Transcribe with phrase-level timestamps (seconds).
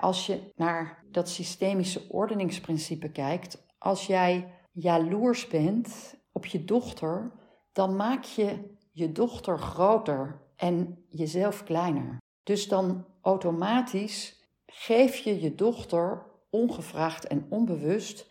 [0.00, 7.32] Als je naar dat systemische ordeningsprincipe kijkt, als jij jaloers bent op je dochter,
[7.72, 12.16] dan maak je je dochter groter en jezelf kleiner.
[12.42, 18.30] Dus dan automatisch geef je je dochter ongevraagd en onbewust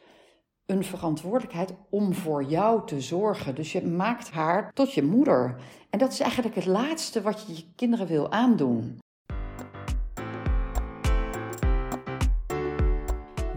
[0.66, 3.56] een verantwoordelijkheid om voor jou te zorgen.
[3.56, 5.62] Dus je maakt haar tot je moeder.
[5.90, 9.00] En dat is eigenlijk het laatste wat je je kinderen wil aandoen.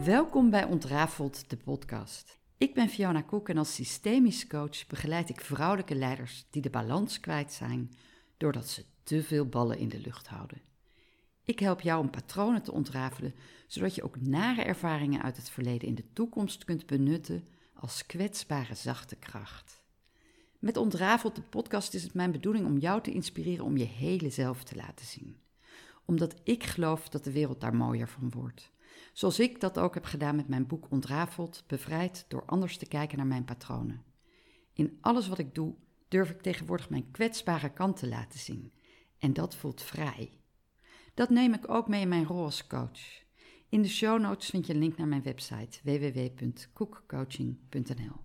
[0.04, 2.38] Welkom bij Ontrafeld, de podcast.
[2.58, 7.20] Ik ben Fiona Koek en als systemisch coach begeleid ik vrouwelijke leiders die de balans
[7.20, 7.92] kwijt zijn
[8.36, 10.60] doordat ze te veel ballen in de lucht houden.
[11.44, 13.34] Ik help jou om patronen te ontrafelen,
[13.66, 18.74] zodat je ook nare ervaringen uit het verleden in de toekomst kunt benutten als kwetsbare
[18.74, 19.82] zachte kracht.
[20.58, 24.30] Met Ontrafeld de podcast is het mijn bedoeling om jou te inspireren om je hele
[24.30, 25.36] zelf te laten zien.
[26.05, 28.70] Omdat ik geloof dat de wereld daar mooier van wordt.
[29.20, 33.17] Zoals ik dat ook heb gedaan met mijn boek Ontrafeld, bevrijd door anders te kijken
[33.17, 34.05] naar mijn patronen.
[34.72, 35.75] In alles wat ik doe,
[36.08, 38.72] durf ik tegenwoordig mijn kwetsbare kant te laten zien.
[39.19, 40.31] En dat voelt vrij.
[41.14, 43.25] Dat neem ik ook mee in mijn rol als coach.
[43.69, 48.16] In de show notes vind je een link naar mijn website www.koekcoaching.nl.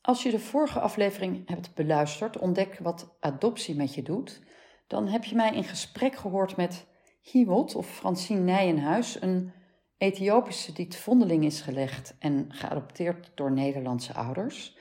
[0.00, 4.40] Als je de vorige aflevering hebt beluisterd, ontdek wat adoptie met je doet,
[4.86, 6.86] dan heb je mij in gesprek gehoord met
[7.22, 9.52] Hiwot of Francine Nijenhuis, een
[10.00, 14.76] Ethiopische die te vondeling is gelegd en geadopteerd door Nederlandse ouders.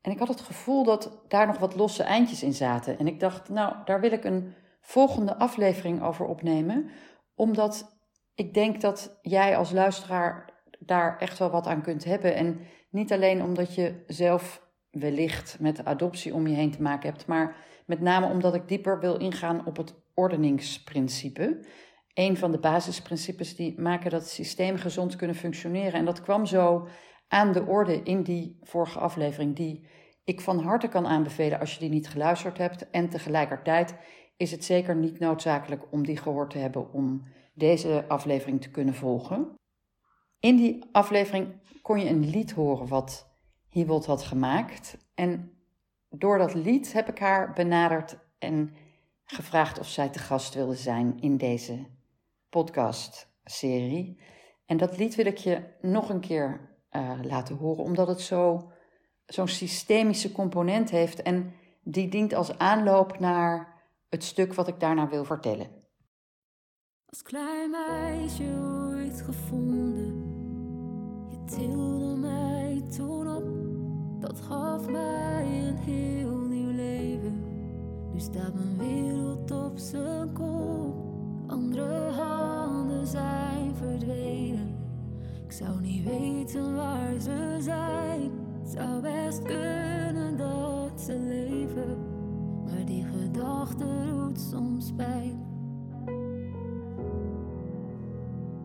[0.00, 2.98] En ik had het gevoel dat daar nog wat losse eindjes in zaten.
[2.98, 6.90] En ik dacht, nou, daar wil ik een volgende aflevering over opnemen,
[7.34, 7.98] omdat
[8.34, 12.34] ik denk dat jij als luisteraar daar echt wel wat aan kunt hebben.
[12.34, 17.26] En niet alleen omdat je zelf wellicht met adoptie om je heen te maken hebt,
[17.26, 21.60] maar met name omdat ik dieper wil ingaan op het ordeningsprincipe
[22.14, 25.92] een van de basisprincipes die maken dat systemen gezond kunnen functioneren.
[25.92, 26.88] En dat kwam zo
[27.28, 29.86] aan de orde in die vorige aflevering, die
[30.24, 32.90] ik van harte kan aanbevelen als je die niet geluisterd hebt.
[32.90, 33.94] En tegelijkertijd
[34.36, 37.24] is het zeker niet noodzakelijk om die gehoord te hebben om
[37.54, 39.54] deze aflevering te kunnen volgen.
[40.40, 41.48] In die aflevering
[41.82, 43.36] kon je een lied horen wat
[43.68, 44.96] Hiebold had gemaakt.
[45.14, 45.52] En
[46.10, 48.74] door dat lied heb ik haar benaderd en
[49.24, 51.86] gevraagd of zij te gast wilde zijn in deze
[52.50, 54.20] podcast-serie.
[54.66, 58.72] En dat lied wil ik je nog een keer uh, laten horen, omdat het zo,
[59.26, 65.08] zo'n systemische component heeft en die dient als aanloop naar het stuk wat ik daarna
[65.08, 65.70] wil vertellen.
[67.06, 68.44] Als klein meisje
[68.90, 70.06] ooit gevonden,
[71.30, 77.42] je tilde mij toen op, dat gaf mij een heel nieuw leven.
[78.12, 78.67] Nu staat mijn
[85.58, 88.30] zou niet weten waar ze zijn.
[88.60, 91.96] Het zou best kunnen dat ze leven.
[92.64, 95.46] Maar die gedachte doet soms pijn.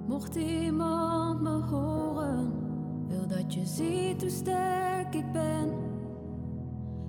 [0.08, 2.52] Mocht iemand me horen,
[3.08, 5.74] wil dat je ziet hoe sterk ik ben.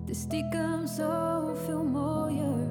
[0.05, 2.71] De stiekem zoveel mooier,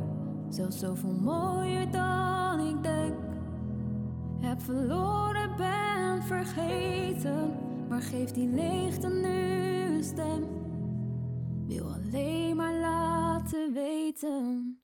[0.50, 3.13] zelfs zoveel mooier dan ik denk.
[4.40, 5.72] Heb verloren, ben
[6.23, 7.51] vergeten,
[7.89, 10.44] maar geef die leegte nu een stem.
[11.67, 14.78] Wil alleen maar laten weten.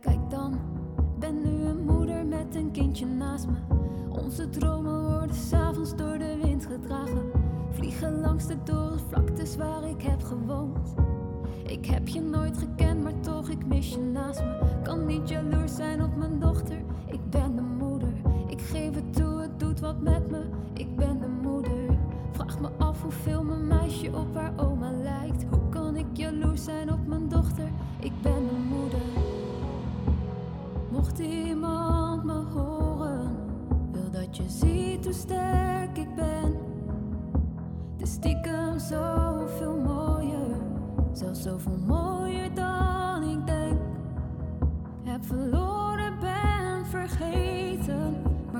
[0.00, 0.60] Kijk dan,
[1.18, 3.56] ben nu een moeder met een kindje naast me.
[4.08, 7.30] Onze dromen worden s'avonds door de wind gedragen.
[7.70, 10.94] Vliegen langs de dorre vlaktes waar ik heb gewoond.
[11.66, 14.80] Ik heb je nooit gekend, maar toch, ik mis je naast me.
[14.82, 17.62] Kan niet jaloers zijn op mijn dochter, ik ben de
[18.70, 20.42] geef het toe, het doet wat met me,
[20.72, 21.96] ik ben de moeder.
[22.32, 25.44] Vraag me af hoeveel mijn meisje op haar oma lijkt.
[25.50, 27.68] Hoe kan ik jaloers zijn op mijn dochter,
[28.00, 29.00] ik ben de moeder.
[30.90, 33.36] Mocht iemand me horen,
[33.92, 36.56] wil dat je ziet hoe sterk ik ben.
[37.96, 40.56] De stiekem zoveel mooier
[41.12, 42.67] zelfs zoveel mooier dan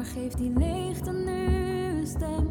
[0.09, 1.47] geef die leegte nu
[1.99, 2.49] een stem.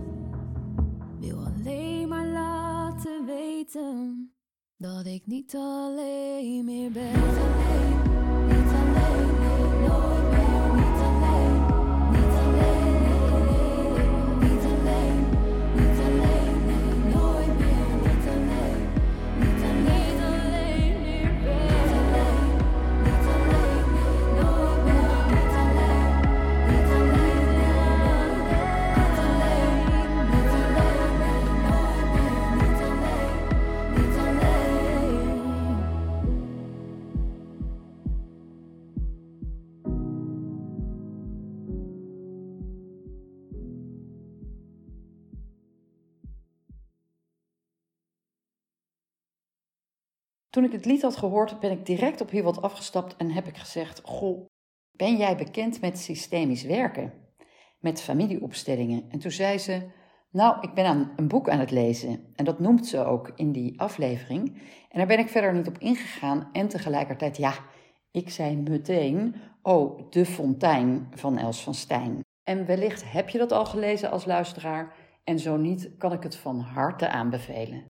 [1.19, 4.31] Wil alleen maar laten weten
[4.77, 7.13] dat ik niet alleen meer ben.
[7.13, 8.03] Alleen,
[8.47, 9.39] alleen,
[9.87, 10.46] nooit.
[50.57, 53.57] Toen ik het lied had gehoord, ben ik direct op Hiewald afgestapt en heb ik
[53.57, 54.45] gezegd: Goh,
[54.91, 57.13] ben jij bekend met systemisch werken?
[57.79, 59.05] Met familieopstellingen?
[59.09, 59.81] En toen zei ze:
[60.31, 62.33] Nou, ik ben aan een boek aan het lezen.
[62.35, 64.61] En dat noemt ze ook in die aflevering.
[64.89, 66.49] En daar ben ik verder niet op ingegaan.
[66.51, 67.53] En tegelijkertijd, ja,
[68.11, 72.19] ik zei meteen: Oh, De Fontein van Els van Stijn.
[72.43, 74.95] En wellicht heb je dat al gelezen als luisteraar.
[75.23, 77.85] En zo niet, kan ik het van harte aanbevelen.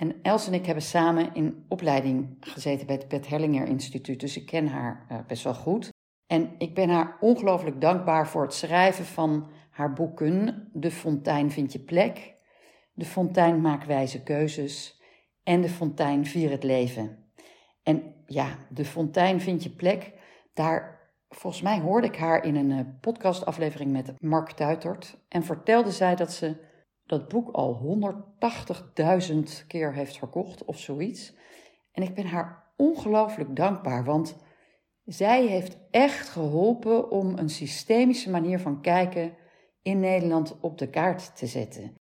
[0.00, 4.36] En Els en ik hebben samen in opleiding gezeten bij het Bert Hellinger Instituut, dus
[4.36, 5.88] ik ken haar uh, best wel goed.
[6.26, 11.72] En ik ben haar ongelooflijk dankbaar voor het schrijven van haar boeken De Fontein vind
[11.72, 12.34] je plek,
[12.92, 15.02] De Fontein maak wijze keuzes
[15.42, 17.32] en De Fontein vier het leven.
[17.82, 20.12] En ja, De Fontein vind je plek,
[20.54, 25.90] daar volgens mij hoorde ik haar in een uh, podcastaflevering met Mark Tuitert en vertelde
[25.90, 26.67] zij dat ze
[27.08, 28.00] dat boek al
[29.30, 31.34] 180.000 keer heeft verkocht of zoiets.
[31.92, 34.36] En ik ben haar ongelooflijk dankbaar, want
[35.04, 39.36] zij heeft echt geholpen om een systemische manier van kijken
[39.82, 41.94] in Nederland op de kaart te zetten.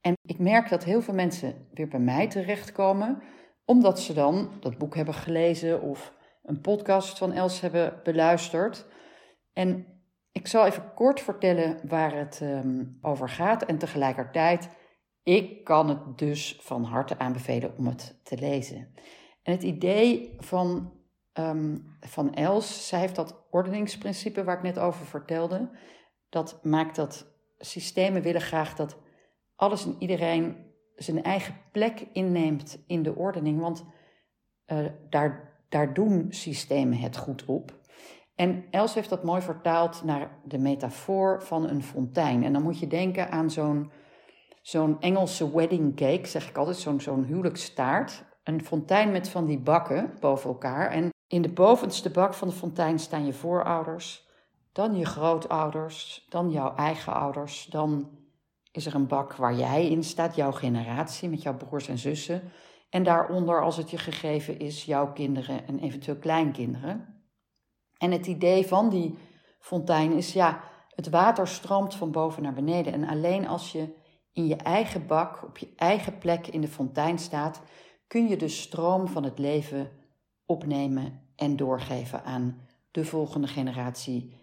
[0.00, 3.22] En ik merk dat heel veel mensen weer bij mij terechtkomen,
[3.64, 8.86] omdat ze dan dat boek hebben gelezen of een podcast van Els hebben beluisterd.
[9.52, 9.93] En
[10.34, 14.68] ik zal even kort vertellen waar het um, over gaat en tegelijkertijd,
[15.22, 18.94] ik kan het dus van harte aanbevelen om het te lezen.
[19.42, 20.92] En het idee van,
[21.32, 25.70] um, van Els, zij heeft dat ordeningsprincipe waar ik net over vertelde,
[26.28, 27.26] dat maakt dat
[27.58, 28.98] systemen willen graag dat
[29.56, 33.84] alles en iedereen zijn eigen plek inneemt in de ordening, want
[34.66, 37.82] uh, daar, daar doen systemen het goed op.
[38.34, 42.44] En Els heeft dat mooi vertaald naar de metafoor van een fontein.
[42.44, 43.90] En dan moet je denken aan zo'n
[44.62, 48.24] zo'n Engelse wedding cake, zeg ik altijd, zo'n zo'n huwelijkstaart.
[48.44, 50.90] Een fontein met van die bakken boven elkaar.
[50.90, 54.28] En in de bovenste bak van de fontein staan je voorouders,
[54.72, 57.66] dan je grootouders, dan jouw eigen ouders.
[57.66, 58.10] Dan
[58.72, 62.42] is er een bak waar jij in staat, jouw generatie met jouw broers en zussen.
[62.90, 67.13] En daaronder, als het je gegeven is, jouw kinderen en eventueel kleinkinderen.
[68.04, 69.18] En het idee van die
[69.58, 70.60] fontein is, ja,
[70.94, 72.92] het water stroomt van boven naar beneden.
[72.92, 73.94] En alleen als je
[74.32, 77.62] in je eigen bak, op je eigen plek in de fontein staat,
[78.06, 79.90] kun je de stroom van het leven
[80.46, 84.36] opnemen en doorgeven aan de volgende generatie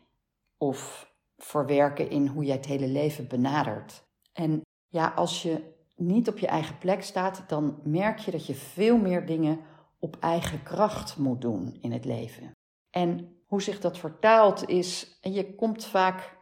[0.58, 4.04] of verwerken in hoe jij het hele leven benadert.
[4.34, 8.56] En ja, als je niet op je eigen plek staat, dan merk je dat je
[8.56, 9.60] veel meer dingen
[10.00, 12.52] op eigen kracht moet doen in het leven.
[12.92, 16.38] En hoe zich dat vertaalt is, je komt vaak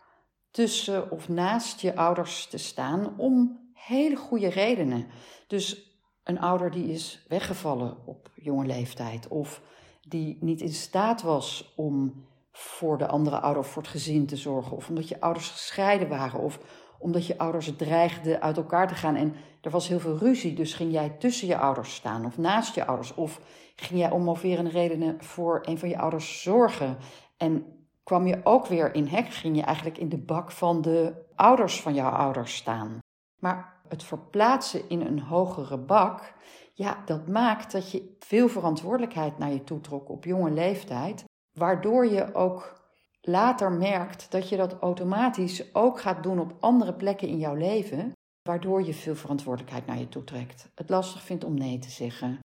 [0.52, 5.08] tussen of naast je ouders te staan om hele goede redenen.
[5.48, 5.90] Dus
[6.24, 9.62] een ouder die is weggevallen op jonge leeftijd of
[10.08, 14.36] die niet in staat was om voor de andere ouder of voor het gezin te
[14.36, 16.60] zorgen of omdat je ouders gescheiden waren of
[17.00, 20.74] omdat je ouders dreigden uit elkaar te gaan en er was heel veel ruzie, dus
[20.74, 23.42] ging jij tussen je ouders staan of naast je ouders of
[23.80, 26.98] ging jij om moverende redenen voor een van je ouders zorgen
[27.38, 27.66] en
[28.04, 31.82] kwam je ook weer in hek, ging je eigenlijk in de bak van de ouders
[31.82, 32.98] van jouw ouders staan.
[33.40, 36.34] Maar het verplaatsen in een hogere bak,
[36.74, 41.24] ja, dat maakt dat je veel verantwoordelijkheid naar je toe trok op jonge leeftijd,
[41.58, 42.82] waardoor je ook
[43.22, 48.12] later merkt dat je dat automatisch ook gaat doen op andere plekken in jouw leven,
[48.42, 50.70] waardoor je veel verantwoordelijkheid naar je toe trekt.
[50.76, 52.40] Het lastig vindt om nee te zeggen.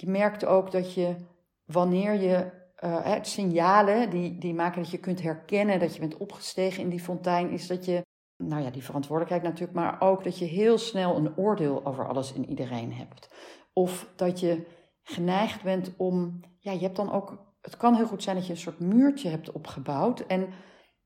[0.00, 1.16] Je merkt ook dat je
[1.64, 2.50] wanneer je
[2.84, 7.00] uh, signalen die, die maken dat je kunt herkennen dat je bent opgestegen in die
[7.00, 8.02] fontein, is dat je,
[8.36, 12.34] nou ja, die verantwoordelijkheid natuurlijk, maar ook dat je heel snel een oordeel over alles
[12.34, 13.34] en iedereen hebt.
[13.72, 14.66] Of dat je
[15.02, 18.52] geneigd bent om, ja, je hebt dan ook het kan heel goed zijn dat je
[18.52, 20.48] een soort muurtje hebt opgebouwd en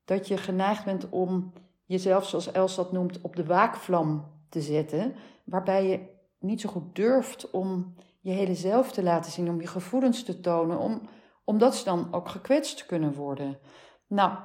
[0.04, 1.52] dat je geneigd bent om
[1.84, 6.00] jezelf, zoals Els dat noemt, op de waakvlam te zetten, waarbij je
[6.38, 10.40] niet zo goed durft om je hele zelf te laten zien, om je gevoelens te
[10.40, 11.08] tonen, om,
[11.44, 13.58] omdat ze dan ook gekwetst kunnen worden.
[14.06, 14.38] Nou,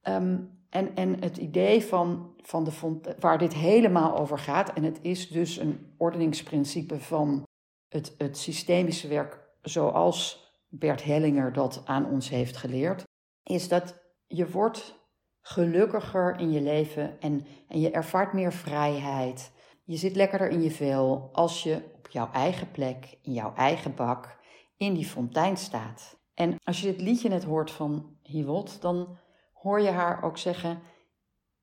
[0.00, 0.38] ehm,
[0.70, 5.28] en, en het idee van, van de waar dit helemaal over gaat, en het is
[5.28, 7.42] dus een ordeningsprincipe van
[7.88, 13.02] het, het systemische werk zoals Bert Hellinger dat aan ons heeft geleerd,
[13.42, 15.02] is dat je wordt
[15.40, 19.52] gelukkiger in je leven en, en je ervaart meer vrijheid.
[19.84, 21.82] Je zit lekkerder in je vel als je
[22.14, 24.38] jouw eigen plek, in jouw eigen bak,
[24.76, 26.18] in die fontein staat.
[26.34, 29.18] En als je dit liedje net hoort van Hiwot, dan
[29.52, 30.82] hoor je haar ook zeggen: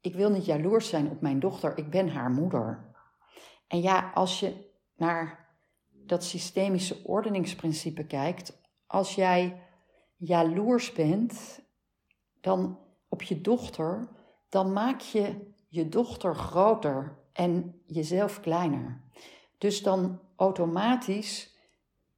[0.02, 2.94] Ik wil niet jaloers zijn op mijn dochter, ik ben haar moeder.
[3.68, 5.56] En ja, als je naar
[5.90, 9.62] dat systemische ordeningsprincipe kijkt, als jij
[10.18, 11.62] jaloers bent
[12.42, 12.80] dan
[13.10, 14.10] op je dochter,
[14.50, 19.02] dan maak je je dochter groter en jezelf kleiner.
[19.62, 21.56] Dus dan automatisch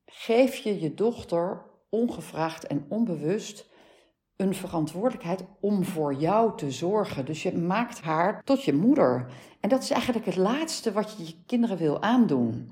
[0.06, 3.70] geef je je dochter ongevraagd en onbewust
[4.36, 7.26] een verantwoordelijkheid om voor jou te zorgen.
[7.26, 9.32] Dus je maakt haar tot je moeder.
[9.60, 12.72] En dat is eigenlijk het laatste wat je je kinderen wil aandoen.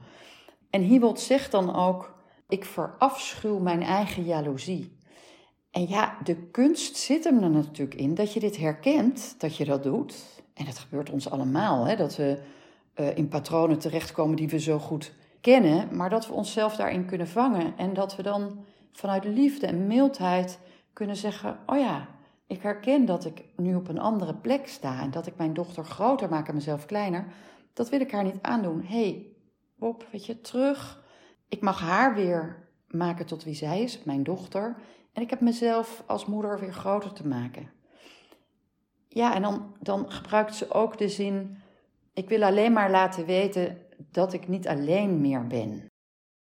[0.70, 2.16] En Hiebold zegt dan ook:
[2.48, 4.98] Ik verafschuw mijn eigen jaloezie.
[5.72, 9.66] En ja, de kunst zit hem er natuurlijk in dat je dit herkent, dat je
[9.66, 10.44] dat doet.
[10.54, 12.42] En dat gebeurt ons allemaal, hè, dat we
[12.96, 17.28] uh, in patronen terechtkomen die we zo goed kennen, maar dat we onszelf daarin kunnen
[17.28, 20.60] vangen en dat we dan vanuit liefde en mildheid
[20.94, 22.08] kunnen zeggen: Oh ja,
[22.48, 25.86] ik herken dat ik nu op een andere plek sta en dat ik mijn dochter
[25.86, 27.26] groter maak en mezelf kleiner.
[27.74, 28.82] Dat wil ik haar niet aandoen.
[28.82, 29.26] Hé, hey,
[29.76, 31.04] Bob, weet je, terug.
[31.48, 34.76] Ik mag haar weer maken tot wie zij is, mijn dochter.
[35.14, 37.70] En ik heb mezelf als moeder weer groter te maken.
[39.08, 41.61] Ja, en dan, dan gebruikt ze ook de zin:
[42.14, 45.90] Ik wil alleen maar laten weten dat ik niet alleen meer ben.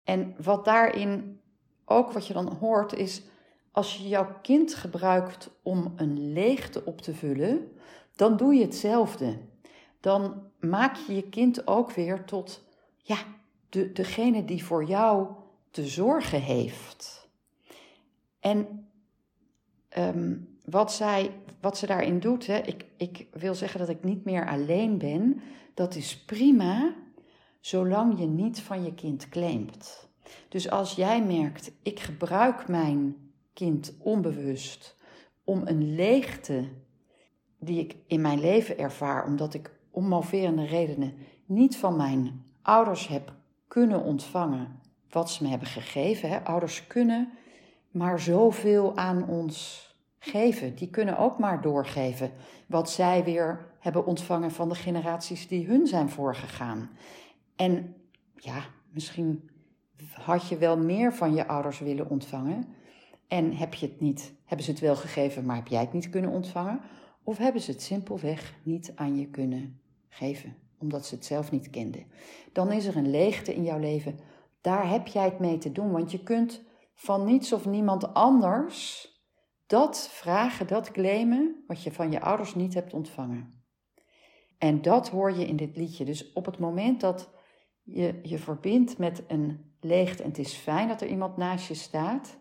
[0.04, 1.40] En wat daarin
[1.84, 3.22] ook wat je dan hoort is:
[3.72, 7.72] als je jouw kind gebruikt om een leegte op te vullen,
[8.16, 9.38] dan doe je hetzelfde.
[10.00, 12.64] Dan maak je je kind ook weer tot
[12.96, 13.16] ja,
[13.68, 15.26] de, degene die voor jou
[15.70, 17.28] te zorgen heeft.
[18.40, 18.88] En
[19.88, 24.24] ehm, wat, zij, wat ze daarin doet, hè, ik, ik wil zeggen dat ik niet
[24.24, 25.40] meer alleen ben,
[25.74, 26.94] dat is prima,
[27.60, 30.08] zolang je niet van je kind claimt.
[30.48, 33.16] Dus als jij merkt, ik gebruik mijn
[33.52, 34.96] kind onbewust
[35.44, 36.68] om een leegte
[37.58, 41.14] die ik in mijn leven ervaar, omdat ik om moverende redenen
[41.46, 43.32] niet van mijn ouders heb
[43.68, 46.28] kunnen ontvangen wat ze me hebben gegeven.
[46.28, 46.44] Hè.
[46.44, 47.32] Ouders kunnen
[47.90, 49.86] maar zoveel aan ons
[50.24, 50.74] geven.
[50.74, 52.32] Die kunnen ook maar doorgeven
[52.66, 56.90] wat zij weer hebben ontvangen van de generaties die hun zijn voorgegaan.
[57.56, 57.94] En
[58.34, 59.50] ja, misschien
[60.12, 62.74] had je wel meer van je ouders willen ontvangen.
[63.28, 66.10] En heb je het niet, hebben ze het wel gegeven, maar heb jij het niet
[66.10, 66.80] kunnen ontvangen?
[67.24, 71.70] Of hebben ze het simpelweg niet aan je kunnen geven, omdat ze het zelf niet
[71.70, 72.04] kenden?
[72.52, 74.18] Dan is er een leegte in jouw leven.
[74.60, 76.62] Daar heb jij het mee te doen, want je kunt
[76.94, 79.10] van niets of niemand anders
[79.72, 83.64] dat vragen, dat claimen, wat je van je ouders niet hebt ontvangen.
[84.58, 86.04] En dat hoor je in dit liedje.
[86.04, 87.30] Dus op het moment dat
[87.82, 91.74] je je verbindt met een leegte en het is fijn dat er iemand naast je
[91.74, 92.38] staat,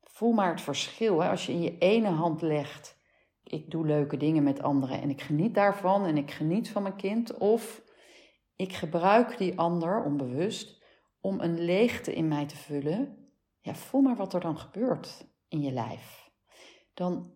[0.00, 1.20] voel maar het verschil.
[1.20, 1.28] Hè?
[1.28, 2.96] Als je in je ene hand legt,
[3.42, 6.96] ik doe leuke dingen met anderen en ik geniet daarvan en ik geniet van mijn
[6.96, 7.82] kind, of
[8.56, 10.82] ik gebruik die ander onbewust
[11.20, 13.20] om een leegte in mij te vullen
[13.60, 16.29] ja, voel maar wat er dan gebeurt in je lijf.
[17.00, 17.32] Dan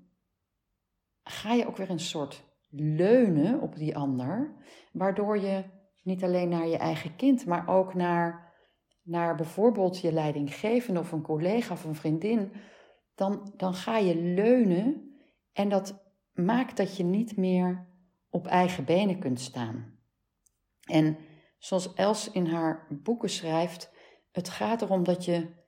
[1.22, 4.54] ga je ook weer een soort leunen op die ander,
[4.92, 5.64] waardoor je
[6.02, 8.52] niet alleen naar je eigen kind, maar ook naar,
[9.02, 12.52] naar bijvoorbeeld je leidinggevende of een collega of een vriendin,
[13.14, 15.16] dan, dan ga je leunen
[15.52, 17.86] en dat maakt dat je niet meer
[18.30, 19.98] op eigen benen kunt staan.
[20.80, 21.16] En
[21.58, 23.92] zoals Els in haar boeken schrijft,
[24.32, 25.63] het gaat erom dat je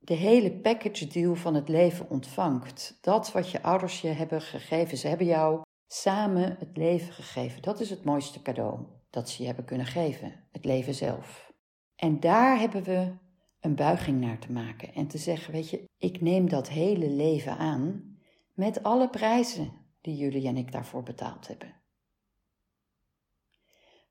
[0.00, 2.98] de hele package deal van het leven ontvangt.
[3.00, 4.98] Dat wat je ouders je hebben gegeven.
[4.98, 7.62] Ze hebben jou samen het leven gegeven.
[7.62, 10.48] Dat is het mooiste cadeau dat ze je hebben kunnen geven.
[10.52, 11.52] Het leven zelf.
[11.96, 13.12] En daar hebben we
[13.60, 14.94] een buiging naar te maken.
[14.94, 18.16] En te zeggen, weet je, ik neem dat hele leven aan
[18.54, 21.74] met alle prijzen die jullie en ik daarvoor betaald hebben.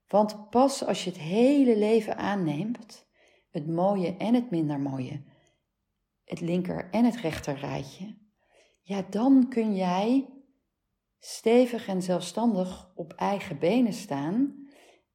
[0.08, 3.08] Want pas als je het hele leven aanneemt,
[3.50, 5.24] het mooie en het minder mooie,
[6.29, 8.17] het linker en het rechter rijtje,
[8.81, 10.29] ja, dan kun jij
[11.19, 14.67] stevig en zelfstandig op eigen benen staan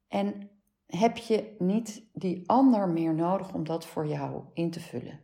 [0.08, 0.50] en
[0.86, 5.20] heb je niet die ander meer nodig om dat voor jou in te vullen.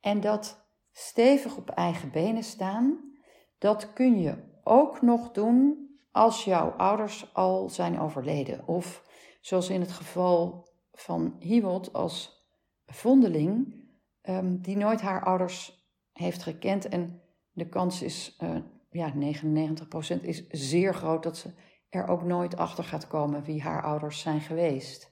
[0.00, 3.12] En dat stevig op eigen benen staan,
[3.58, 8.68] dat kun je ook nog doen als jouw ouders al zijn overleden.
[8.68, 9.04] Of
[9.40, 12.46] zoals in het geval van Hiewot als
[12.86, 13.83] vondeling,
[14.28, 16.88] um, die nooit haar ouders heeft gekend.
[16.88, 18.56] En de kans is, uh,
[18.90, 21.54] ja, 99% is zeer groot dat ze
[21.88, 25.10] er ook nooit achter gaat komen wie haar ouders zijn geweest.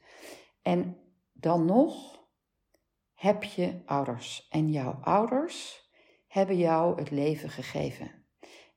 [0.62, 0.96] En
[1.32, 2.20] dan nog
[3.14, 4.48] heb je ouders.
[4.50, 5.90] En jouw ouders
[6.28, 8.10] hebben jou het leven gegeven.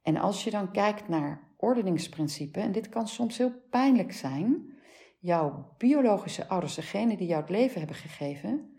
[0.01, 4.73] En als je dan kijkt naar ordeningsprincipe, en dit kan soms heel pijnlijk zijn,
[5.19, 8.74] jouw biologische ouders, degene die jou het leven hebben gegeven,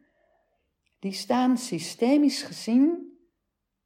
[0.98, 3.16] die staan systemisch gezien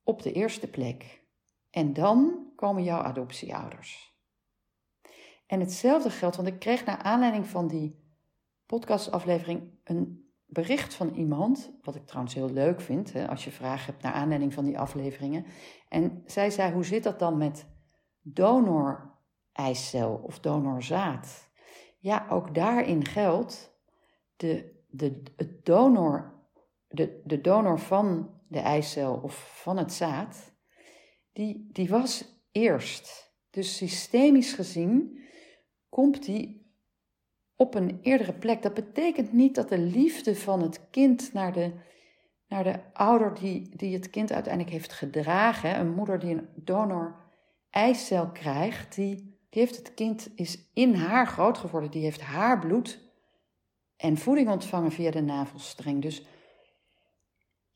[0.02, 1.22] op de eerste plek.
[1.70, 4.14] En dan komen jouw adoptieouders.
[5.46, 7.98] En hetzelfde geldt, want ik kreeg naar aanleiding van die
[8.66, 13.86] podcastaflevering een bericht van iemand, wat ik trouwens heel leuk vind, hè, als je vragen
[13.86, 15.46] hebt naar aanleiding van die afleveringen.
[15.88, 17.66] En zij zei, hoe zit dat dan met
[18.20, 21.48] donor-eicel of donorzaad?
[21.98, 23.78] Ja, ook daarin geldt,
[24.36, 26.39] de, de, het donor,
[26.90, 30.52] de, de donor van de eicel of van het zaad,
[31.32, 33.32] die, die was eerst.
[33.50, 35.18] Dus systemisch gezien
[35.88, 36.72] komt die
[37.56, 38.62] op een eerdere plek.
[38.62, 41.72] Dat betekent niet dat de liefde van het kind naar de,
[42.48, 47.16] naar de ouder die, die het kind uiteindelijk heeft gedragen, een moeder die een donor
[47.70, 49.14] eicel krijgt, die,
[49.50, 53.08] die heeft het kind, is in haar groot geworden, die heeft haar bloed
[53.96, 56.02] en voeding ontvangen via de navelstreng.
[56.02, 56.26] Dus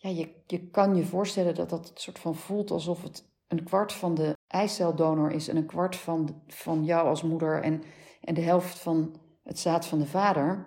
[0.05, 3.93] ja, je, je kan je voorstellen dat dat soort van voelt alsof het een kwart
[3.93, 7.83] van de eiceldonor is en een kwart van, van jou als moeder en,
[8.21, 10.67] en de helft van het zaad van de vader.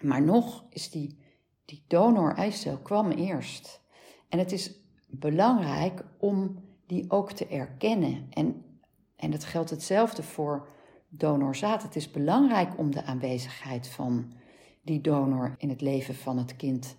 [0.00, 1.18] Maar nog is die,
[1.64, 3.80] die donor-eicel kwam eerst.
[4.28, 4.72] En het is
[5.06, 8.26] belangrijk om die ook te erkennen.
[8.30, 8.64] En,
[9.16, 10.68] en dat geldt hetzelfde voor
[11.08, 11.82] donorzaad.
[11.82, 14.32] Het is belangrijk om de aanwezigheid van
[14.82, 16.96] die donor in het leven van het kind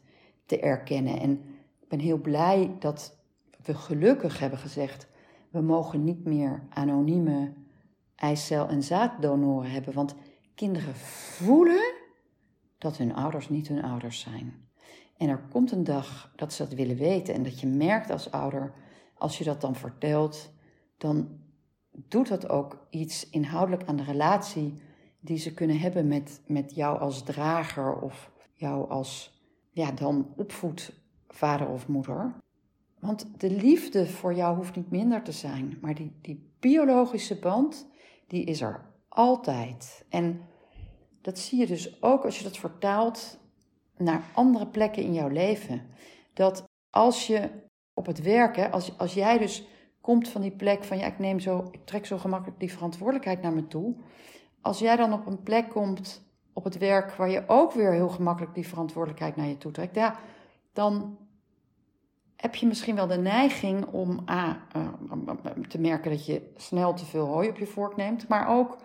[0.50, 1.20] te erkennen.
[1.20, 1.32] En
[1.80, 3.18] ik ben heel blij dat
[3.64, 5.08] we gelukkig hebben gezegd:
[5.50, 7.54] we mogen niet meer anonieme
[8.16, 9.94] eicel- en zaaddonoren hebben.
[9.94, 10.16] Want
[10.56, 11.94] Kinderen voelen
[12.78, 14.68] dat hun ouders niet hun ouders zijn.
[15.18, 18.32] En er komt een dag dat ze dat willen weten en dat je merkt als
[18.32, 18.74] ouder,
[19.18, 20.52] als je dat dan vertelt,
[20.98, 21.40] dan
[21.92, 24.82] doet dat ook iets inhoudelijk aan de relatie
[25.20, 29.39] die ze kunnen hebben met, met jou als drager of jou als,
[29.80, 32.36] ja, dan opvoedvader of moeder.
[33.00, 37.88] Want de liefde voor jou hoeft niet minder te zijn, maar die, die biologische band,
[38.28, 40.06] die is er altijd.
[40.10, 40.42] En
[41.22, 43.40] dat zie je dus ook als je dat vertaalt
[43.98, 45.82] naar andere plekken in jouw leven.
[46.34, 47.50] Dat als je
[47.94, 49.68] op het werken, als, als jij dus
[50.02, 53.54] komt van die plek van ja, ik neem zo, trek zo gemakkelijk die verantwoordelijkheid naar
[53.54, 53.96] me toe.
[54.62, 56.29] Als jij dan op een plek komt
[56.60, 59.96] op het werk waar je ook weer heel gemakkelijk die verantwoordelijkheid naar je toe trekt,
[59.96, 60.16] ja,
[60.74, 61.18] dan
[62.36, 64.88] heb je misschien wel de neiging om A, uh,
[65.68, 68.78] te merken dat je snel te veel hooi op je vork neemt, maar ook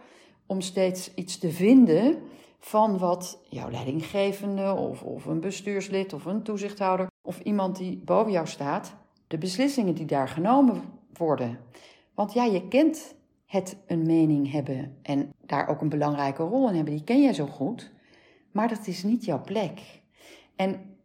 [0.46, 2.22] om steeds iets te vinden
[2.58, 8.32] van wat jouw leidinggevende of, of een bestuurslid of een toezichthouder of iemand die boven
[8.32, 8.94] jou staat,
[9.26, 10.82] de beslissingen die daar genomen
[11.12, 11.58] worden.
[12.14, 13.14] Want ja, je kent
[13.54, 17.32] het een mening hebben en daar ook een belangrijke rol in hebben, die ken jij
[17.32, 17.92] zo goed,
[18.52, 19.80] maar dat is niet jouw plek.
[20.56, 20.96] En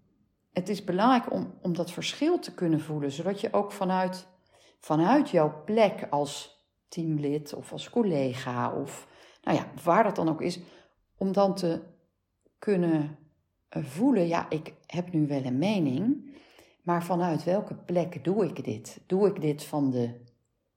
[0.52, 4.28] het is belangrijk om, om dat verschil te kunnen voelen, zodat je ook vanuit,
[4.80, 9.08] vanuit jouw plek als teamlid of als collega of
[9.42, 10.60] nou ja, waar dat dan ook is,
[11.18, 11.82] om dan te
[12.60, 13.18] kunnen
[13.70, 16.34] eh, voelen, ja, ik heb nu wel een mening,
[16.82, 19.02] maar vanuit welke plek doe ik dit?
[19.06, 20.28] Doe ik dit van de,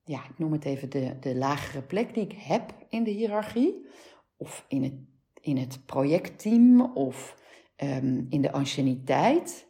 [0.05, 3.87] ja, ik noem het even de, de lagere plek die ik heb in de hiërarchie,
[4.37, 4.95] of in het,
[5.41, 7.37] in het projectteam, of
[7.77, 9.67] um, in de anciëniteit,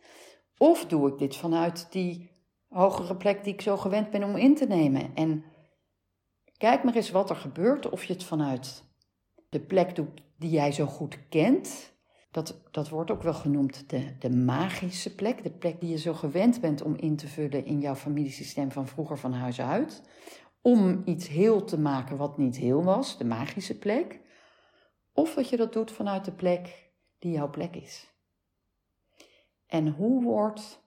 [0.58, 2.30] of doe ik dit vanuit die
[2.68, 5.14] hogere plek die ik zo gewend ben om in te nemen?
[5.14, 5.44] En
[6.56, 8.84] kijk maar eens wat er gebeurt, of je het vanuit
[9.48, 11.91] de plek doet die jij zo goed kent.
[12.32, 15.42] Dat, dat wordt ook wel genoemd de, de magische plek.
[15.42, 18.86] De plek die je zo gewend bent om in te vullen in jouw familiesysteem van
[18.86, 20.02] vroeger van huis uit.
[20.60, 24.20] Om iets heel te maken wat niet heel was, de magische plek.
[25.12, 28.10] Of dat je dat doet vanuit de plek die jouw plek is.
[29.66, 30.84] En hoe wordt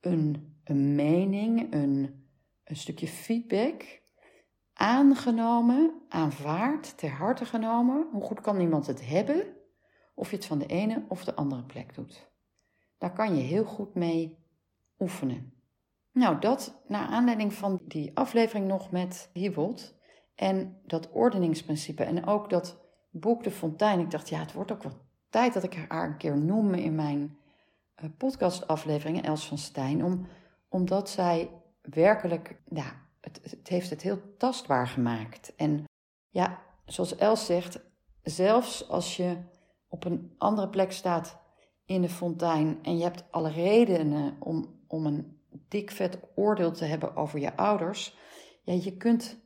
[0.00, 2.28] een, een mening, een,
[2.64, 4.00] een stukje feedback
[4.72, 8.08] aangenomen, aanvaard, ter harte genomen.
[8.12, 9.56] Hoe goed kan iemand het hebben?
[10.18, 12.30] Of je het van de ene of de andere plek doet.
[12.98, 14.38] Daar kan je heel goed mee
[14.98, 15.52] oefenen.
[16.12, 19.94] Nou, dat naar aanleiding van die aflevering nog met Hiebold
[20.34, 24.00] en dat ordeningsprincipe en ook dat boek De Fontein.
[24.00, 26.94] Ik dacht, ja, het wordt ook wel tijd dat ik haar een keer noem in
[26.94, 27.38] mijn
[28.02, 30.26] uh, podcastafleveringen, Els van Stijn, om,
[30.68, 31.50] omdat zij
[31.82, 35.54] werkelijk ja, het, het heeft het heel tastbaar gemaakt.
[35.56, 35.84] En
[36.28, 37.80] ja, zoals Els zegt,
[38.22, 39.36] zelfs als je
[39.88, 41.38] op een andere plek staat
[41.84, 46.84] in de fontein en je hebt alle redenen om, om een dik vet oordeel te
[46.84, 48.16] hebben over je ouders,
[48.62, 49.38] ja, je kunt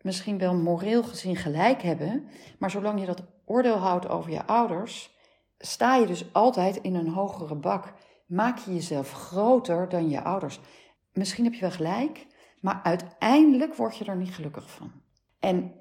[0.00, 5.16] misschien wel moreel gezien gelijk hebben, maar zolang je dat oordeel houdt over je ouders,
[5.58, 7.94] sta je dus altijd in een hogere bak
[8.26, 10.60] maak je jezelf groter dan je ouders.
[11.12, 12.26] Misschien heb je wel gelijk,
[12.60, 14.92] maar uiteindelijk word je er niet gelukkig van.
[15.38, 15.72] En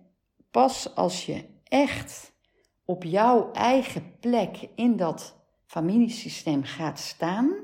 [0.51, 2.33] pas als je echt
[2.85, 7.55] op jouw eigen plek in dat familiesysteem gaat staan,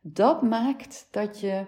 [0.00, 1.66] dat maakt dat je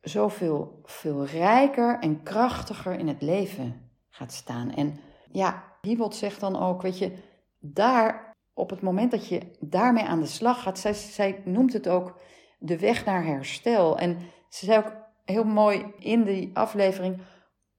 [0.00, 4.70] zoveel veel rijker en krachtiger in het leven gaat staan.
[4.70, 5.00] En
[5.32, 7.12] ja, Hiebold zegt dan ook, weet je,
[7.58, 11.88] daar op het moment dat je daarmee aan de slag gaat, zij, zij noemt het
[11.88, 12.18] ook
[12.58, 13.98] de weg naar herstel.
[13.98, 14.92] En ze zei ook
[15.24, 17.22] heel mooi in die aflevering,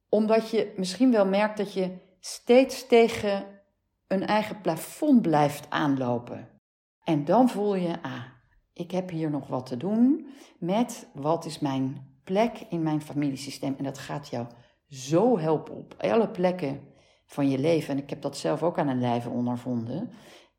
[0.08, 3.55] omdat je misschien wel merkt dat je steeds tegen
[4.06, 6.48] een eigen plafond blijft aanlopen.
[7.04, 8.22] En dan voel je, ah,
[8.72, 13.74] ik heb hier nog wat te doen met wat is mijn plek in mijn familiesysteem.
[13.78, 14.46] En dat gaat jou
[14.88, 16.80] zo helpen op alle plekken
[17.26, 17.94] van je leven.
[17.94, 20.10] En ik heb dat zelf ook aan een lijve ondervonden.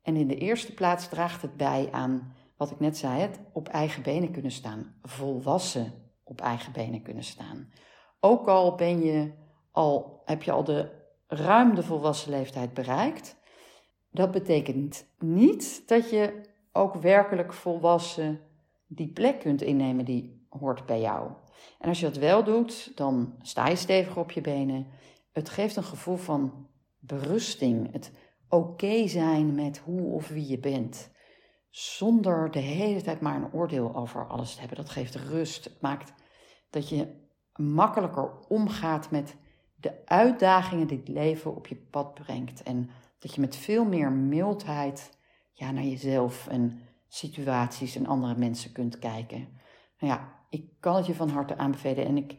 [0.02, 3.68] En in de eerste plaats draagt het bij aan wat ik net zei: het op
[3.68, 4.94] eigen benen kunnen staan.
[5.02, 5.92] Volwassen
[6.24, 7.72] op eigen benen kunnen staan.
[8.20, 9.32] Ook al ben je
[9.72, 10.90] al, heb je al de
[11.26, 13.36] ruim de volwassen leeftijd bereikt.
[14.10, 16.40] Dat betekent niet dat je
[16.72, 18.40] ook werkelijk volwassen
[18.86, 21.30] die plek kunt innemen die hoort bij jou.
[21.78, 24.86] En als je dat wel doet, dan sta je stevig op je benen.
[25.32, 26.66] Het geeft een gevoel van
[26.98, 27.92] berusting.
[27.92, 28.12] Het
[28.48, 31.10] oké zijn met hoe of wie je bent.
[31.70, 34.76] Zonder de hele tijd maar een oordeel over alles te hebben.
[34.76, 35.64] Dat geeft rust.
[35.64, 36.12] Het maakt
[36.70, 37.06] dat je
[37.54, 39.36] makkelijker omgaat met
[39.74, 42.62] de uitdagingen die het leven op je pad brengt.
[42.62, 45.18] En dat je met veel meer mildheid
[45.52, 49.48] ja, naar jezelf en situaties en andere mensen kunt kijken.
[49.98, 52.36] Nou ja, ik kan het je van harte aanbevelen en ik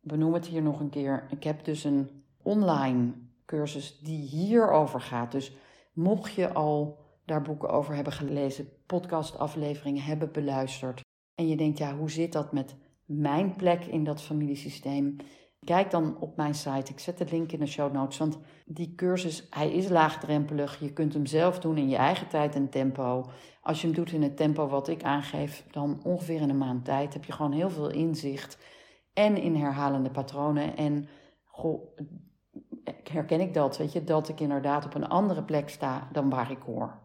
[0.00, 1.26] benoem het hier nog een keer.
[1.30, 3.12] Ik heb dus een online
[3.46, 5.32] cursus die hierover gaat.
[5.32, 5.52] Dus
[5.92, 11.00] mocht je al daar boeken over hebben gelezen, podcastafleveringen hebben beluisterd
[11.34, 15.16] en je denkt, ja, hoe zit dat met mijn plek in dat familiesysteem?
[15.68, 16.92] Kijk dan op mijn site.
[16.92, 18.18] Ik zet de link in de show notes.
[18.18, 20.80] Want die cursus, hij is laagdrempelig.
[20.80, 23.30] Je kunt hem zelf doen in je eigen tijd en tempo.
[23.62, 26.84] Als je hem doet in het tempo wat ik aangeef, dan ongeveer in een maand
[26.84, 28.58] tijd heb je gewoon heel veel inzicht.
[29.12, 30.76] En in herhalende patronen.
[30.76, 31.08] En
[31.44, 31.98] goh,
[33.10, 36.50] herken ik dat, weet je, dat ik inderdaad op een andere plek sta dan waar
[36.50, 36.98] ik hoor.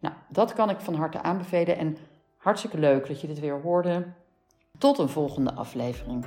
[0.00, 1.76] Nou, dat kan ik van harte aanbevelen.
[1.76, 1.96] En
[2.36, 4.12] hartstikke leuk dat je dit weer hoorde.
[4.78, 6.26] Tot een volgende aflevering.